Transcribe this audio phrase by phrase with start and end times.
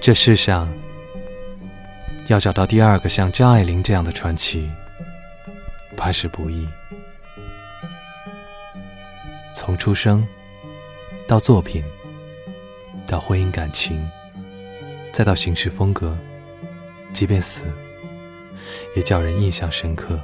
[0.00, 0.72] 这世上
[2.28, 4.70] 要找到第二个像张爱玲这样的传奇，
[5.96, 6.66] 怕是不易。
[9.54, 10.26] 从出生
[11.26, 11.84] 到作品，
[13.06, 14.08] 到婚姻感情，
[15.12, 16.16] 再到行事风格，
[17.12, 17.64] 即便死，
[18.94, 20.18] 也叫人印象深刻。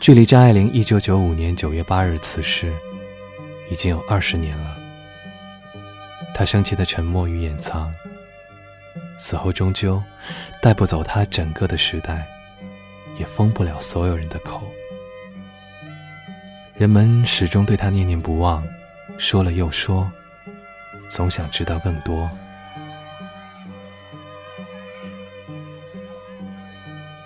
[0.00, 2.72] 距离张爱玲一九九五年九月八日辞世，
[3.70, 4.76] 已经有二十年了。
[6.34, 7.92] 他生前的沉默与掩藏，
[9.18, 10.02] 死后终究
[10.60, 12.26] 带不走他整个的时代，
[13.18, 14.62] 也封不了所有人的口。
[16.74, 18.62] 人们始终对他念念不忘，
[19.16, 20.10] 说了又说，
[21.08, 22.30] 总想知道更多。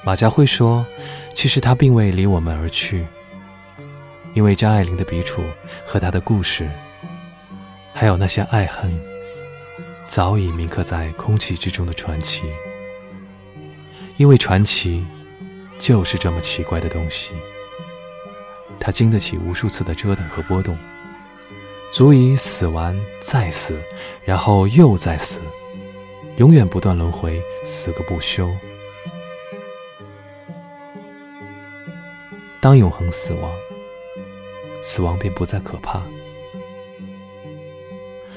[0.05, 0.87] 马家辉说
[1.35, 3.07] ：“其实他并未离我们而去，
[4.35, 5.43] 因为张爱玲的笔触
[5.85, 6.69] 和她的故事，
[7.93, 8.99] 还有那些爱恨，
[10.07, 12.43] 早已铭刻在空气之中的传奇。
[14.17, 15.05] 因为传奇
[15.79, 17.33] 就是这么奇怪的东西，
[18.79, 20.79] 它经得起无数次的折腾和波动，
[21.91, 23.81] 足以死完再死，
[24.25, 25.41] 然后又再死，
[26.37, 28.49] 永远不断轮回，死个不休。”
[32.61, 33.51] 当永恒死亡，
[34.83, 36.03] 死亡便不再可怕。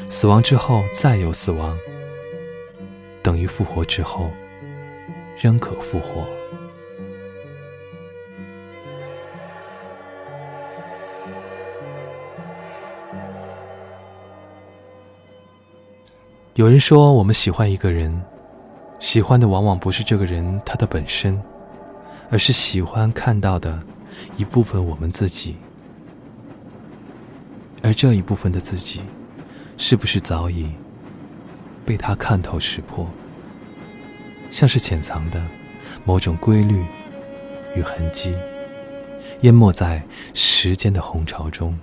[0.10, 1.78] 死亡之后再有死亡，
[3.22, 4.30] 等于复活之后
[5.36, 6.28] 仍可复活。
[16.56, 18.22] 有人说，我们喜欢一个人，
[19.00, 21.42] 喜欢的往往不是这个人他的本身，
[22.30, 23.82] 而是喜欢看到的。
[24.38, 25.58] 一部分我们自己，
[27.84, 29.02] 而这一部分的自己，
[29.78, 30.72] 是不是早已
[31.86, 33.06] 被他看透识破？
[34.50, 35.44] 像是潜藏的
[36.06, 36.86] 某种规律
[37.76, 38.34] 与痕迹，
[39.42, 40.02] 淹没在
[40.34, 41.78] 时间的洪潮中。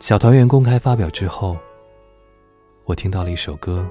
[0.00, 1.56] 小团圆公开发表之后，
[2.84, 3.88] 我听到了一首歌，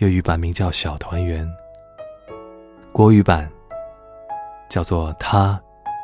[0.00, 1.46] 粤语版名叫《小团圆》，
[2.90, 3.46] 国语版
[4.66, 5.60] 叫做《他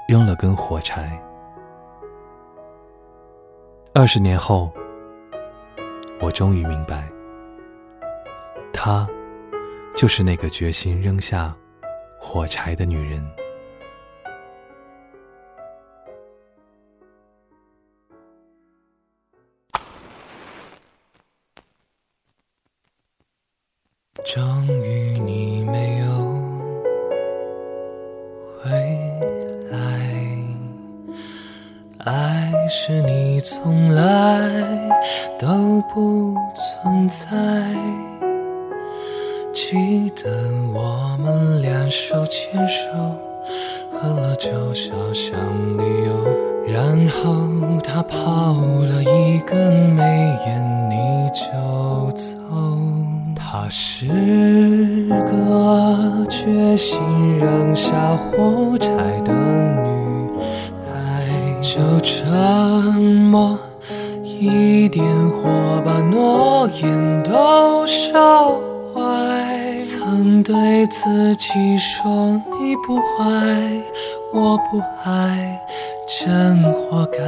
[0.06, 1.18] 扔了根火柴》。
[3.94, 4.70] 二十年后，
[6.20, 7.08] 我终于明白，
[8.70, 9.08] 她
[9.94, 11.56] 就是那个决心扔下
[12.20, 13.26] 火柴的女人。
[24.24, 26.06] 终于你没有
[28.58, 28.70] 回
[29.70, 29.78] 来，
[31.98, 34.50] 爱是你从来
[35.38, 37.26] 都不存在。
[39.52, 40.30] 记得
[40.74, 42.88] 我们两手牵手，
[43.92, 45.38] 喝了酒小巷
[45.76, 46.26] 里游，
[46.66, 50.02] 然后他抛了一根煤
[50.46, 52.35] 烟，你就走。
[53.58, 54.06] 她是
[55.24, 57.00] 个决心
[57.38, 58.92] 扔下火柴
[59.24, 60.30] 的女
[60.84, 61.24] 孩，
[61.62, 62.26] 就这
[63.00, 63.58] 么
[64.22, 68.60] 一点火把诺言都烧
[68.94, 69.74] 坏。
[69.78, 73.26] 曾对自己说你不坏，
[74.34, 75.58] 我不爱，
[76.20, 77.18] 真活该。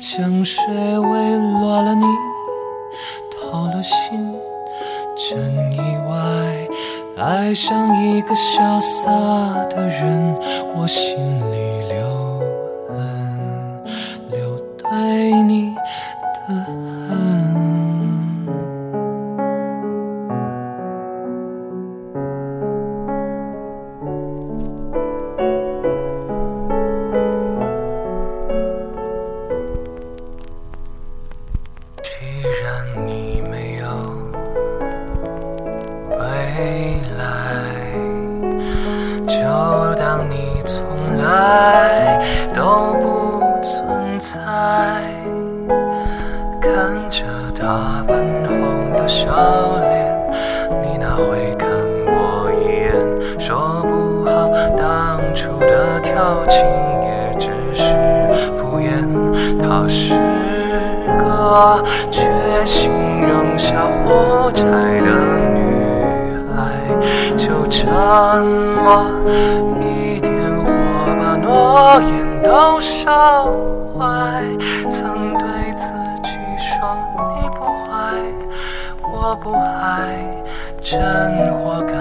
[0.00, 2.06] 香水味落了你，
[3.30, 4.31] 掏了心。
[5.30, 5.78] 真意
[6.08, 6.68] 外，
[7.16, 9.08] 爱上一个潇洒
[9.66, 10.34] 的人，
[10.74, 11.16] 我心
[11.52, 12.40] 里留
[12.88, 13.84] 痕，
[14.30, 15.72] 留对你
[16.48, 16.54] 的
[17.08, 17.10] 恨。
[32.02, 32.10] 既
[32.62, 34.11] 然你没有。
[41.24, 42.18] 爱
[42.52, 44.38] 都不存在。
[46.60, 46.70] 看
[47.10, 47.24] 着
[47.54, 49.30] 他粉红的笑
[49.80, 49.92] 脸，
[50.82, 51.68] 你那会看
[52.06, 52.92] 我一眼，
[53.38, 54.30] 说不好
[54.76, 56.60] 当初的调情
[57.02, 57.08] 也
[57.38, 57.82] 只是
[58.56, 58.90] 敷衍。
[59.60, 60.14] 她是
[61.18, 62.20] 个决
[62.64, 62.90] 心
[63.20, 63.74] 扔下
[64.04, 65.10] 火柴的
[65.54, 65.58] 女
[66.54, 66.56] 孩。
[67.36, 67.90] 就沉
[68.84, 69.04] 默，
[69.80, 69.82] 一
[71.72, 73.46] 把诺言都烧
[73.98, 74.42] 坏。
[74.88, 75.86] 曾对自
[76.22, 76.28] 己
[76.58, 76.96] 说
[77.34, 77.90] 你不坏，
[79.10, 80.18] 我不爱，
[80.82, 81.94] 真活该。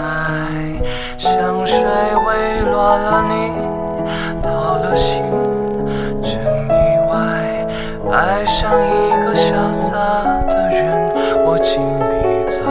[1.17, 3.53] 香水微落了你，
[4.43, 5.23] 掏了心，
[6.21, 6.33] 真
[6.67, 6.69] 意
[7.09, 7.65] 外。
[8.11, 9.95] 爱上一个潇洒
[10.49, 11.13] 的人，
[11.45, 12.61] 我紧闭嘴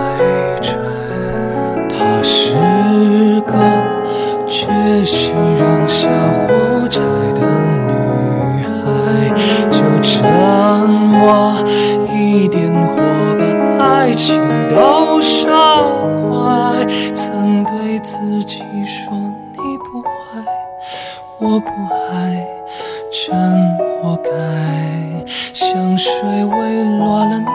[25.71, 26.11] 香水
[26.45, 27.47] 味落了你，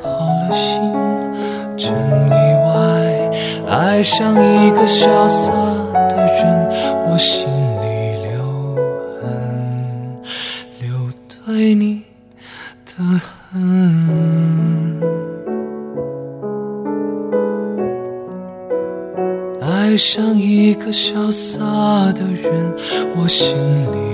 [0.00, 0.80] 掏了心，
[1.76, 1.92] 真
[2.28, 2.70] 意外。
[3.68, 5.50] 爱上一个潇洒
[6.08, 6.70] 的人，
[7.08, 7.48] 我心
[7.82, 8.32] 里留
[9.20, 10.16] 痕，
[10.80, 11.10] 留
[11.44, 12.04] 对你
[12.86, 12.92] 的
[13.50, 13.52] 恨。
[19.60, 21.58] 爱上一个潇洒
[22.12, 22.72] 的人，
[23.16, 23.56] 我心
[23.92, 24.13] 里。